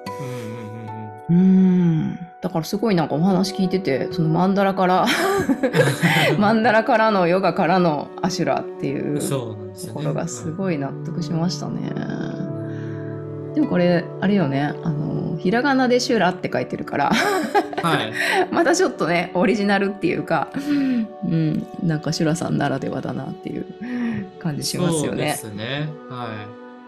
[1.31, 5.07] うんだからすごいなんかお話聞いててそのマンダラから
[6.39, 9.57] マンダラからのヨガからのアシュラっていうと
[9.95, 12.52] ころがすごい納得しましたね。
[13.55, 14.75] でもこれあれよね。
[14.83, 17.11] あのひらがなで「シュラ」って書いてるから。
[17.11, 18.13] はい、
[18.55, 23.67] またちょっとねオリジナルっていうか、うん、なんかシュラさんならではだなっていう
[24.39, 25.37] 感じしますよね。
[25.39, 25.89] そうですね。
[26.09, 26.29] は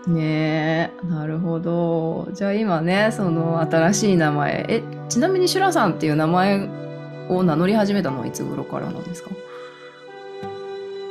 [0.07, 0.11] い。
[0.11, 2.29] ねえなるほど。
[2.33, 4.65] じゃあ今ねその新しい名前。
[4.69, 6.69] えちなみにシュラさんっていう名前
[7.29, 9.31] を名乗り始めたのはいつ頃からなんですか？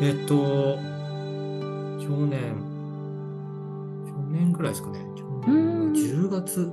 [0.01, 0.77] えっと
[1.99, 2.39] 去年。
[4.05, 5.02] 去年ぐらいですかね
[5.47, 6.69] 10月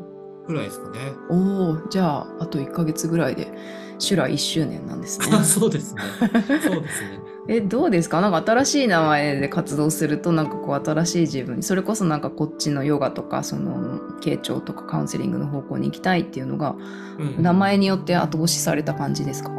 [0.46, 0.98] ぐらいですかね。
[1.28, 1.35] お
[1.72, 3.52] お、じゃあ、あと1か月ぐらいで、
[3.98, 5.26] 修羅1周年なんですね。
[5.44, 6.00] そうですね。
[6.20, 7.20] そうですね。
[7.48, 8.20] え、どうですか？
[8.20, 16.76] なんか新しい名前で活動すると、なんかこう新しい自分に、それこそなんかこっちのヨガとか、その、傾聴とかカウンセリングの方向に行きたいっていうのが、
[17.18, 19.50] うん、名前によって後押しされた感じですか？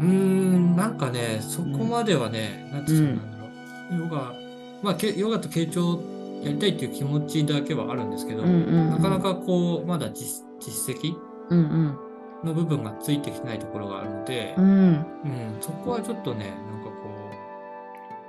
[0.00, 3.22] うん、なんかね、そこまではね、うん、なんてうんだ
[3.96, 4.00] ろう。
[4.04, 4.32] ヨガ、
[4.82, 6.00] まあ、ヨガと傾聴
[6.42, 11.14] やりたいっていう気持ちだけはあるんですけど、うんうんうん、なかなかこうまだ実実績
[12.44, 15.04] の部分がついてきてないところがあるので、うん、うん、
[15.60, 16.92] そこはちょっとねなんかこ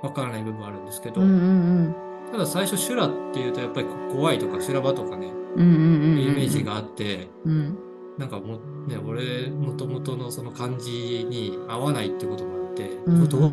[0.02, 7.78] うわからない部分あるんですけど、うんうんうん、ただ最初修羅っていうとやっぱり怖いとか修羅場とかね、うんうんうんうん、イメージがあって、うん、
[8.18, 13.52] なんかもね俺もともとのその感じに合わないってこともあって、うんうん、ど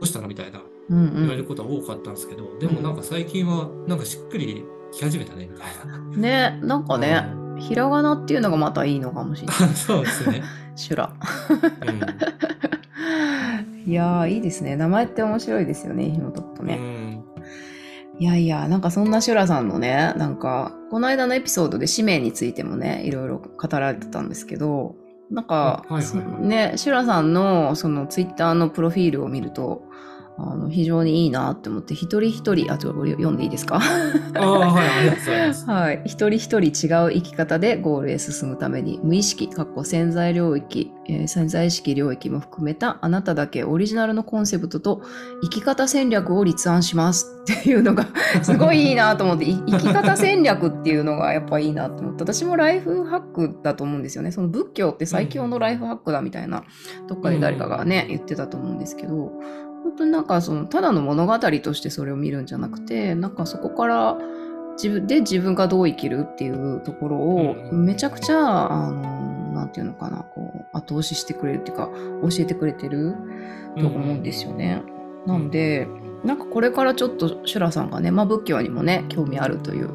[0.00, 5.98] うしたのみたいな言われることは多かったんですけど、うんうん、でもなんか最近はなんかしっくりき始めたねみたいな。
[6.16, 9.56] ねなんかね、うん、ひらがなっていうのがまたいいのかもしれない。
[9.76, 10.42] そうですね。
[10.76, 11.12] 修羅。
[13.86, 14.76] うん、 いやいいですね。
[14.76, 16.78] 名前って面白いですよね、ひもとっとね。
[16.80, 17.08] うん
[18.20, 24.96] いやいや、なんかそんなシュラさんのね、なんか、この間のエピソードで使命についてもね、いろいろ語られてたんですけど、
[25.30, 29.84] なんか、はいはいはい、ね、シュラさんのそのツイッターのプロフィールを見ると、
[30.40, 33.80] あの非常にいいなって思って一人一人あちょっと読んでいいですか？
[34.34, 35.66] ああ、はい、ありがとうございます。
[35.70, 45.02] はい、一人一人違う生き方でゴールへ進むために無意識かっこ潜在領域、えー潜在意識領域も含めたあなただけオリジナルのコンセプトと
[45.42, 48.06] 生き方戦略を立案しますっていうのが
[48.42, 54.30] すごいいいなと思ってい生き方戦略っていうのがやっぱいいなと思って私もライフハックだと思うんですよね。
[54.32, 56.62] その仏教って最強のライフハックだみたいな
[57.08, 59.67] どっかで誰かがね言ってたと思うんですけど本
[59.98, 64.18] 当になんかそのただの物語としてそれを見るんじゃなくてなんかそこから
[64.74, 71.90] 自分で自分がどう生きるっていうところをうんめちゃくちゃあのなんていうのかなこう後押ししてくれるっていうか
[72.22, 73.14] 教えてくれてる
[73.76, 74.82] と思うんですよね。
[75.26, 75.88] なんで
[76.24, 79.88] なんかこれからちょっとシュラさんがね、まあ、仏教にもね興味あるという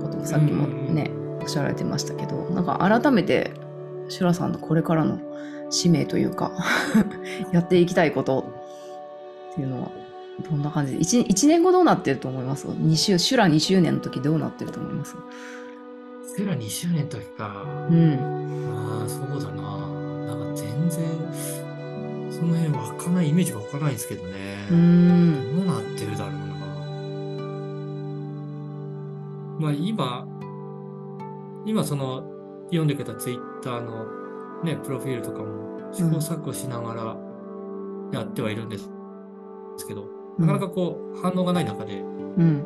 [0.00, 3.52] ことをさっきもね、おっしゃられてましたけどなんか改めて
[4.08, 5.20] シュラさんのこれからの
[5.70, 6.52] 使命というか
[7.52, 8.59] やっていきたいこと
[9.52, 9.90] っていうのは
[10.48, 10.92] どんな感じ？
[10.92, 15.16] で 1, 1年後どうなってると思います？2周シュラ2周年の時どうなってると思います？
[16.36, 17.64] セラ2周年の時か。
[17.90, 18.18] うん
[18.72, 19.62] ああ、そうだな。
[20.26, 21.00] なんか全然、
[22.30, 24.68] その辺わかんない、イメージがわからないんですけどね。
[24.70, 26.38] うーんどうなってるだろうな。
[29.58, 30.26] まあ今、
[31.66, 32.22] 今その
[32.66, 34.06] 読んでくれたツイッターの
[34.62, 37.16] ね、プロフィールとかも試行錯誤しながら
[38.12, 38.88] やってはいるんです
[39.74, 40.06] ですけど、
[40.38, 42.64] なかなかこう反応がない中でうん。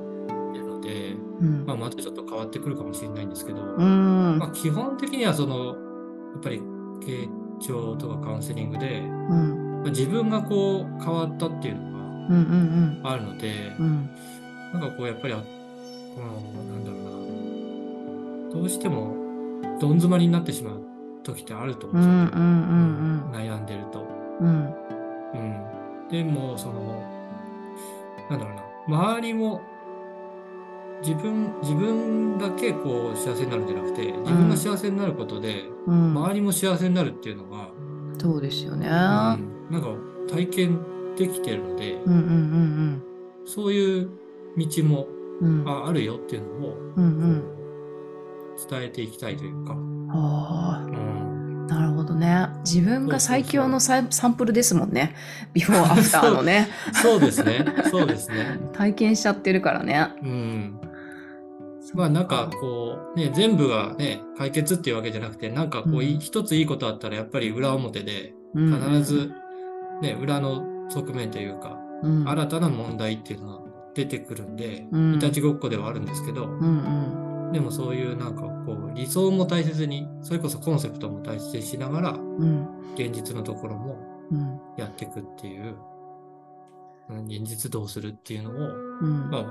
[0.54, 1.64] いるので、うん。
[1.66, 4.38] まあまたちょっと変わってくるかもしれないんですけど、うん。
[4.38, 5.76] まあ基本的にはその、やっ
[6.42, 6.62] ぱり
[7.00, 7.28] 傾
[7.60, 9.80] 聴とかカウンセリングで、うん。
[9.82, 11.88] まあ、自分がこう変わったっていうのが
[12.28, 14.08] うんうんあるので、うん。
[14.72, 16.26] なんかこうやっぱり、あこの、
[16.64, 19.14] なんだろうな、どうしても
[19.80, 20.82] どん詰まりになってしまう
[21.22, 24.06] 時ってあると思ううんですよ、んうん悩んでると。
[24.40, 24.48] うん。
[24.48, 25.36] う
[26.06, 26.08] ん。
[26.10, 26.93] でも、その、
[28.30, 28.54] なんだろう
[28.90, 29.60] な、周りも、
[31.02, 36.10] 自分、自分だけこう幸せになるんじゃなくて、自分が幸せになることで、うん。
[36.12, 37.68] 周りも幸せになるっていうのが、
[38.18, 38.86] そうですよね。
[38.86, 39.38] うん、なん
[39.82, 39.88] か
[40.28, 40.80] 体験
[41.16, 43.02] できてるので、うんうん
[43.46, 44.08] そういう
[44.56, 45.06] 道も
[45.40, 45.60] うん。
[45.60, 47.42] うんああるよっていうのを、うん
[48.70, 51.23] 伝えていきたいというか、うんあうん、あ
[51.68, 52.48] なるほどね。
[52.64, 55.14] 自分が最強のサンプルですもんね。
[55.52, 56.68] ビフォーアフターのね。
[56.92, 58.58] そうですね、そうですね。
[58.72, 60.08] 体験しちゃってるからね。
[60.22, 60.80] うん。
[61.94, 66.20] まあなんかこうね、全部がね、解決っていうわけじゃなくて、なんかこういうん。
[66.20, 68.72] 一ついいことあったらやっぱり裏表で、うん。
[68.72, 69.32] 必ず
[70.02, 72.28] ね、裏の側面というか、うん。
[72.28, 75.14] 新たな問題っていうのが出てくるんで、うん。
[75.14, 77.23] いたちごっこではあるんですけど、うん
[77.54, 83.96] でもそういうなんかこう理想も大切に、それこそコンセプトも大切にしながら、うんうん現実のところも
[84.30, 85.76] うんやっていくっていう、
[87.08, 89.44] うん現実どうするっていうのを、うんまあ、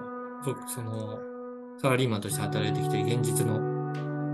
[0.45, 1.19] 僕、その、
[1.81, 3.59] サラリーマンとして働いてきて、現実の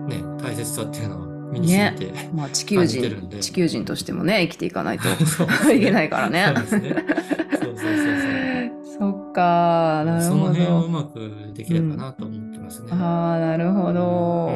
[0.07, 3.37] ね、大切さっていうのを身に染みて、まあ地球感じてるんで。
[3.37, 5.07] 人地球人としてもね生きていかないと
[5.67, 5.75] ね。
[5.77, 6.53] いけないからね。
[6.55, 7.05] そうですね。
[7.51, 8.19] そうそうそう
[8.99, 10.31] そ っかなるそう。
[10.31, 12.87] そのほ辺をうどまくできればなと思ってますね。
[12.93, 14.51] ああなるほど、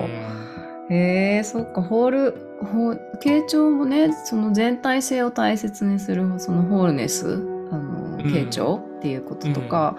[0.90, 0.96] うん。
[0.96, 2.32] へえそっかホール
[2.72, 7.34] ホー傾聴もねその全体性を大切にするそのホールネス
[7.72, 9.98] あの傾聴っていうこととか、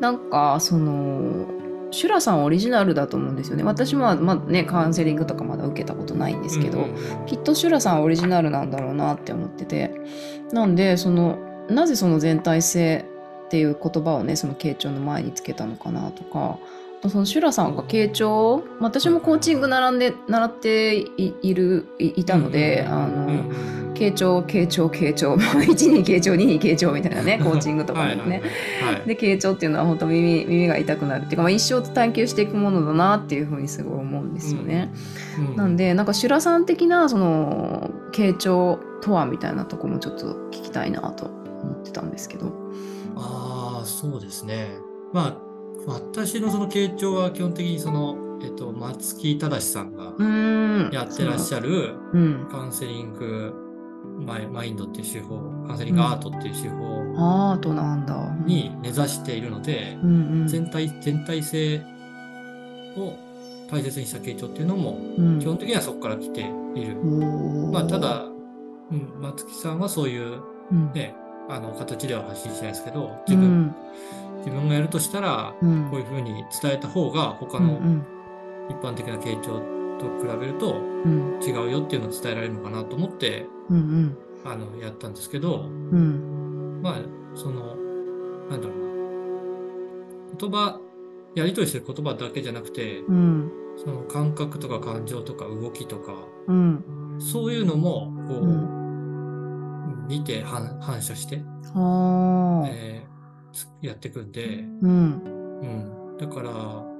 [0.00, 1.46] なんかその
[1.90, 3.62] シュラさんオリジナルだと思うんですよね。
[3.62, 7.26] 私もまあねカウンセリングとかまだ受けたことないんですけど、うんうんうん。
[7.26, 9.94] きっとシュラさんオリジナルなんだろうなって思ってて。
[10.52, 11.38] なんでその
[11.70, 13.06] なぜその全体性
[13.46, 16.58] っていう言葉をねその傾聴の前につけたのかなとかあ
[17.02, 23.50] とそのシュラさんが傾聴私もコーチング習んで習っていいるいいたので、あの、
[23.92, 28.42] 傾聴傾聴傾聴 1に傾聴2に傾聴みたいなね コーチングとかもね。
[29.06, 34.92] で傾聴っていうのは本当耳耳が痛くなるっていうか、まあ、一生探求していくものだなっていうふうにすごい思うんですよね。
[35.50, 42.52] うんなんでなんか修羅さん的なその傾聴とはみたいなとこもちょっと聞きたいなと思ってたんですけど。
[43.16, 44.68] ああ、そうですね。
[45.12, 45.51] まあ、
[45.86, 50.12] 私のその傾聴は基本的にその、えっと、松木正さんが
[50.92, 51.94] やってらっしゃる。
[52.50, 53.54] カウンセリング
[54.20, 58.14] マイマインドっていう手法、カウンセリングアートっていう手法アートなんだ。
[58.44, 59.96] に根ざしているので。
[60.46, 61.78] 全体、全体性
[62.96, 63.16] を
[63.70, 66.40] 大切にした傾聴っていうのも、うん基本的にはそこから来て
[66.74, 66.96] いる。
[67.72, 68.24] まあ、ただ、
[68.90, 70.42] うん、松木さんはそういう
[70.72, 71.14] うんね、
[71.48, 73.74] あの形では発信しないですけど、う自分、ん
[74.44, 78.04] 自分がやるとしたら、うんこういうふうに伝えた方が他のうん
[78.68, 79.60] 一般的な傾聴
[79.98, 85.96] と比べるとうん違うよっていうのを伝えられるのかなと思ってうんあのやったんですけど、うんう
[86.78, 86.94] んまあ
[87.34, 87.76] その
[88.50, 88.82] なんだろうな。
[90.38, 90.80] 言葉、
[91.34, 93.50] やり取りしてる言葉だけじゃなくて、うん。
[93.76, 96.14] その感覚とか感情とか動きとか、
[96.48, 96.84] うん。
[97.18, 101.36] そういうのも、こう、うん見て反反射して。
[101.36, 103.11] えーつ
[103.82, 105.58] やっていくんで、うん。
[105.60, 106.16] うん。
[106.18, 106.50] だから、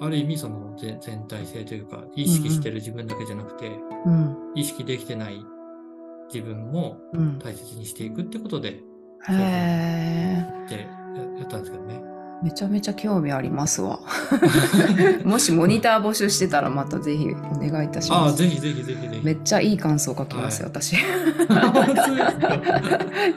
[0.00, 3.70] ある意味その全全体性というか、意識してる自分だけじゃなくて、
[4.06, 4.36] うん。
[4.54, 5.44] 意識できてない
[6.32, 7.38] 自分もうん。
[7.38, 8.80] 大切にしていくってことで、へ
[9.30, 10.46] え。
[10.66, 12.11] ってややったんですけどね。
[12.42, 14.00] めちゃめちゃ興味ありますわ。
[15.24, 18.36] もしモニター募集してたらまたぜひお願いいたしああ、ます。
[18.38, 19.24] ぜひぜひぜひぜひ。
[19.24, 20.94] めっちゃいい感想書きますよ、は私。
[20.94, 20.96] い
[21.46, 22.58] 本当ですか？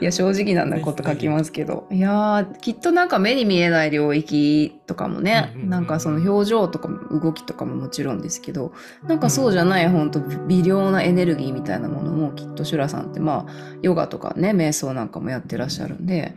[0.00, 1.86] や、正直なこと書きますけど。
[1.90, 8.72] いやー、きっとなんか目に見えない領域とかもね、うんうんうんなんかその表情とかも動きとかももちろんですけど、
[9.06, 16.34] なんかそうじゃない本当微量なエネルギーみたいなものもきっとシュラさんってまあヨガとかね瞑想なんかもやってらっしゃるんで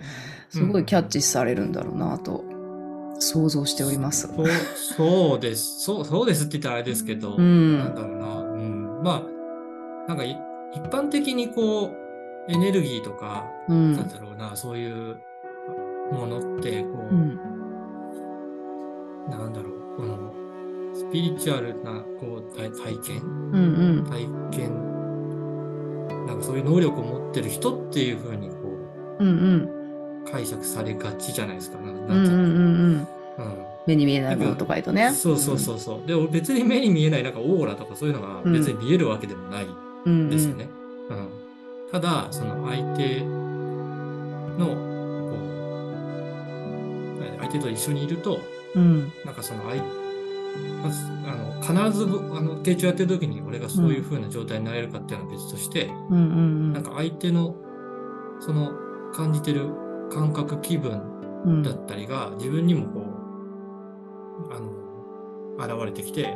[0.50, 2.44] すごいキャッチされるんだろうなと
[3.20, 4.28] 想像しております。
[4.28, 4.48] そう
[4.98, 5.80] そうです。
[5.82, 8.40] そう、そうですって言ったらあれですけど、うんなんだろうな。
[8.40, 9.04] うん。
[9.04, 10.32] まあ、なんかい
[10.74, 15.18] 一般的にこう、エネルギーとか、うんなんだろうな、そういう
[16.12, 17.40] ものって、こう、うん
[19.30, 20.34] なんだろう、この、
[20.94, 23.58] スピリチュアルな、こう、体体験う
[24.02, 24.28] ん体
[24.58, 28.56] 験、なんかそういう能力を持ってる人っていうふうに、こ
[29.20, 29.79] うんうんう、
[30.32, 31.80] 解釈されがちじゃないですか。
[31.80, 32.16] なんうんうな。
[32.16, 32.42] んうんうんう
[32.98, 33.08] ん。
[33.88, 35.12] 目に見えないものとか言うとね。
[35.14, 36.08] そうそうそうそう。
[36.08, 39.66] で、別に目に見えないなんかオーラとかそういうのが別に見えるわけでもない
[40.06, 40.68] うんうんですよね。
[41.10, 41.28] うん
[41.92, 45.36] ただ、その相手の、こ
[47.38, 48.40] う、相手と一緒にいると、
[48.76, 49.12] うん。
[49.26, 49.82] なんかその相、
[50.84, 56.74] まずあの必ず僕あの、傾聴やってる時に俺がそういう風な状態になれるかっていうのは別として、うんうん。
[56.74, 57.56] なんか相手の、
[58.40, 58.72] その
[59.14, 59.66] 感じてる
[60.10, 61.02] 感覚、気分
[61.46, 61.64] うん。
[61.64, 63.00] だったりが自分にもこ
[64.50, 66.30] う、あの、現れてきて、で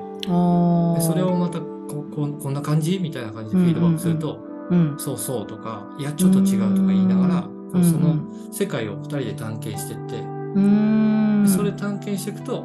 [1.02, 4.96] それをまたここんこんな感じみたいな感じでフィードバックすると、うん。
[4.98, 7.82] そうそうとか、いや、ちょっと違うとか言いながら、こうん。
[7.82, 8.16] うその
[8.52, 12.64] 世界を二人で探検していって、でそれ探検していくと、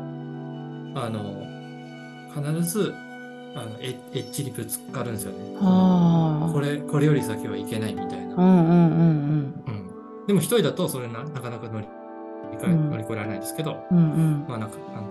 [0.95, 1.43] あの、
[2.35, 2.93] 必ず、
[3.55, 5.39] あのエッエッジにぶつかるんですよね。
[5.61, 6.51] あ。
[6.53, 8.35] これ、これより先はいけないみたいな。
[8.35, 9.65] うんうんうん。
[9.67, 9.78] うん。
[10.29, 11.89] でも一人だとそれななかなか乗り
[12.63, 14.47] 乗り越えられないですけど、うんうん。
[14.49, 15.09] まあなんか、あの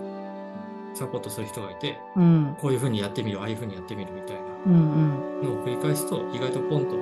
[0.94, 2.22] サポートする人がいて、うん。
[2.22, 6.96] うんこういう風にやってみる、ああいう風にやってみるみたいなのを繰り返すと、意外とポンと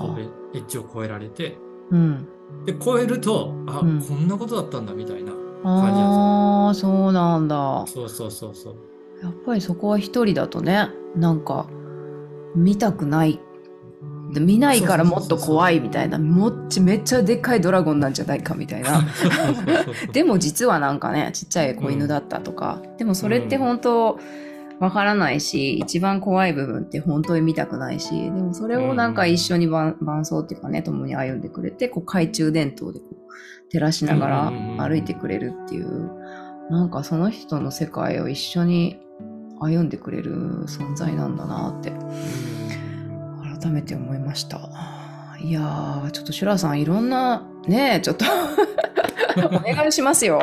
[0.00, 0.22] 飛べ、
[0.58, 2.28] エッジを越えられて、ーうん。
[2.64, 4.00] で、超えると、あ、うん。
[4.00, 5.32] こんなことだったんだみたいな。
[5.64, 7.84] ああそうなんだ。
[7.86, 8.76] そうそうそうそう。
[9.22, 11.66] やっぱりそこは一人だとねなんか
[12.54, 13.40] 見たくないで
[14.40, 16.18] 見ないからもっと怖いみたいな。
[16.18, 19.04] もっちめっちゃでっかいドラゴンなんじゃないかみたいな。
[20.12, 24.18] でも実はなんかねちっちゃい子犬だったとか、でもそれって本当
[24.80, 28.10] わからないし、一番怖い部分って本当に見たくないし。
[28.10, 34.88] でもそれをなんか一緒に伴伴走っていうかね共に歩んでくれてこう懐中電灯でこう照らしながらうんうんうんうん。
[34.88, 36.10] 歩いてくれるっていう。
[36.70, 38.98] なんかその人の世界を一緒に
[39.60, 40.34] 歩んでくれる
[40.66, 41.90] 存在なんだなって。
[41.90, 42.55] うん
[43.66, 44.60] 改めて思いました。
[45.40, 48.24] いやーちょっとシュラさんいろんなねちょっと
[49.46, 50.40] お願いしますよ。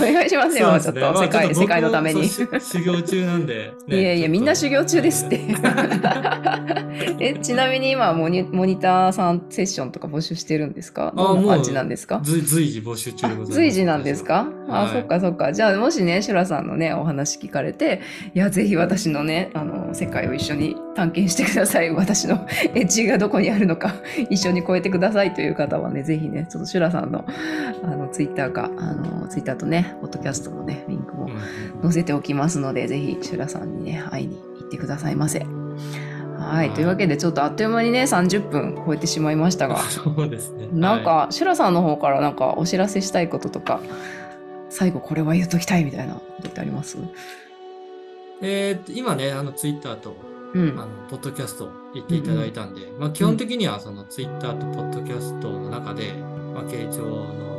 [0.00, 0.78] お願いしますよ。
[0.80, 2.28] ちょっとまあ世界,、世界のために。
[2.28, 2.46] 修
[2.84, 5.40] 行中なんで、 いやいやみんな修行中ですって。
[7.20, 11.12] えちなみに今モニモニターさんセッションとか募集してるんですか？
[11.16, 12.20] どんな感じなんですか？
[12.22, 13.52] 随随時募集中でございます。
[13.52, 14.92] 随時なんですか、あ、はい。
[14.92, 15.52] そっかそっか。
[15.52, 18.00] じゃあ、もしね、シュラさんのね、お話聞かれて、
[18.34, 21.90] いや、ぜひ私のね、あの、世界を一緒に探検してください。
[21.90, 23.94] 私のエッジがどこにあるのか、
[24.30, 27.24] 一緒に超えてくださいという方はね、ぜひね、ちょっとシュラさんの、
[27.84, 31.28] あの、ツイッターか、あの、ツイッターとね、ポッドキャストのね、リンクもう
[31.78, 35.40] ん載せておきますので、ぜひ、シュラさんにね、会いに行ってくださいませ。
[35.40, 35.48] はい。
[36.38, 40.68] はいというわけで、ちょっとあっという間にね、30分超えてしまいましたが、そうですね。
[40.72, 43.80] なんか、はシュラさんの方からなんかお知らせしたいこととか、
[44.70, 46.98] 最後これは言っときたいみたいなことってあります？
[46.98, 47.00] い、
[48.42, 50.14] えー今ね、あのツイッターと
[50.54, 50.82] うんあ。
[50.82, 56.12] のポッドキャスト言っていただいたんで、まあ基本的にはそのツイッターとポッドキャストの中で、
[56.54, 57.57] まあ、傾聴の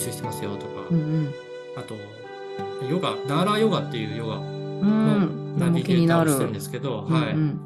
[0.00, 1.32] 集してますよとか、うん
[1.76, 1.94] あと、
[2.90, 4.44] ヨガ、ダーラーヨガっていうヨガうん。
[4.44, 5.58] うん。
[5.58, 6.28] ナビゲーターを。
[6.28, 7.34] してるんですけど、うんはい。
[7.34, 7.60] うん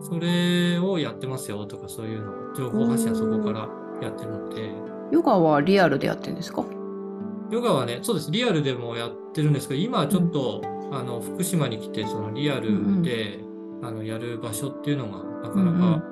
[0.00, 3.68] それをやってますよとか、そういうのを、情報発信はそこから
[4.00, 4.70] やってるので、
[5.10, 6.64] ヨガはリアルでやってるんですか？
[7.50, 13.40] ヨガはね、そうです、リアルでもやってるんですけど、今はちょっと、あの、福島に来て、そのリアルで、
[13.82, 16.04] あの、やる場所っていうのがなかなか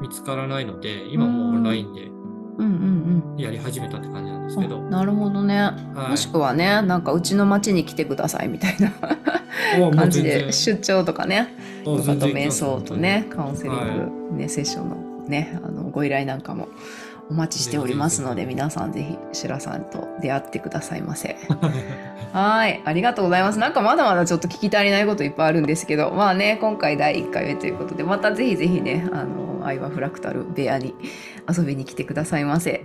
[0.00, 2.17] 見つからないので、今もうオンラインでうんうん
[3.36, 4.62] やり始めたって感じなんですうん。
[4.62, 4.78] けど。
[4.78, 5.58] あなるほどね。
[5.60, 8.92] はいもしくはね、なんかうちの町に来てくださいみたいな
[9.94, 11.54] 感じで出張とかね、
[11.84, 14.96] と全然行きます瞑想とね、カウンセリング、ね、セッションの
[15.28, 16.68] ね、あのご依頼なんかも
[17.30, 21.36] お待ちしておりますので、皆さんぜひシュラさんと出会ってくださいませ。
[22.32, 23.58] はい、ありがとうございます。
[23.58, 30.94] なんかまだまだちょっと聞き足りないこといっぱいあるんですけど、まあね、今回第1回目ということで、またぜひぜひね、あの、愛はフラクタル部屋に
[31.48, 32.84] 遊びに来てくださいませ。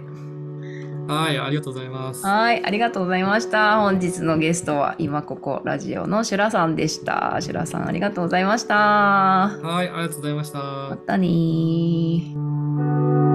[1.08, 2.26] はい、ありがとうございます。
[2.26, 3.82] はい、ありがとうございました。
[3.82, 7.38] 本日のゲストは今ここラジオのシュラさんでした。
[7.42, 8.76] シュラさんありがとうございました。
[8.76, 10.98] はい、ありがとうございましたま。
[11.06, 13.33] たねー。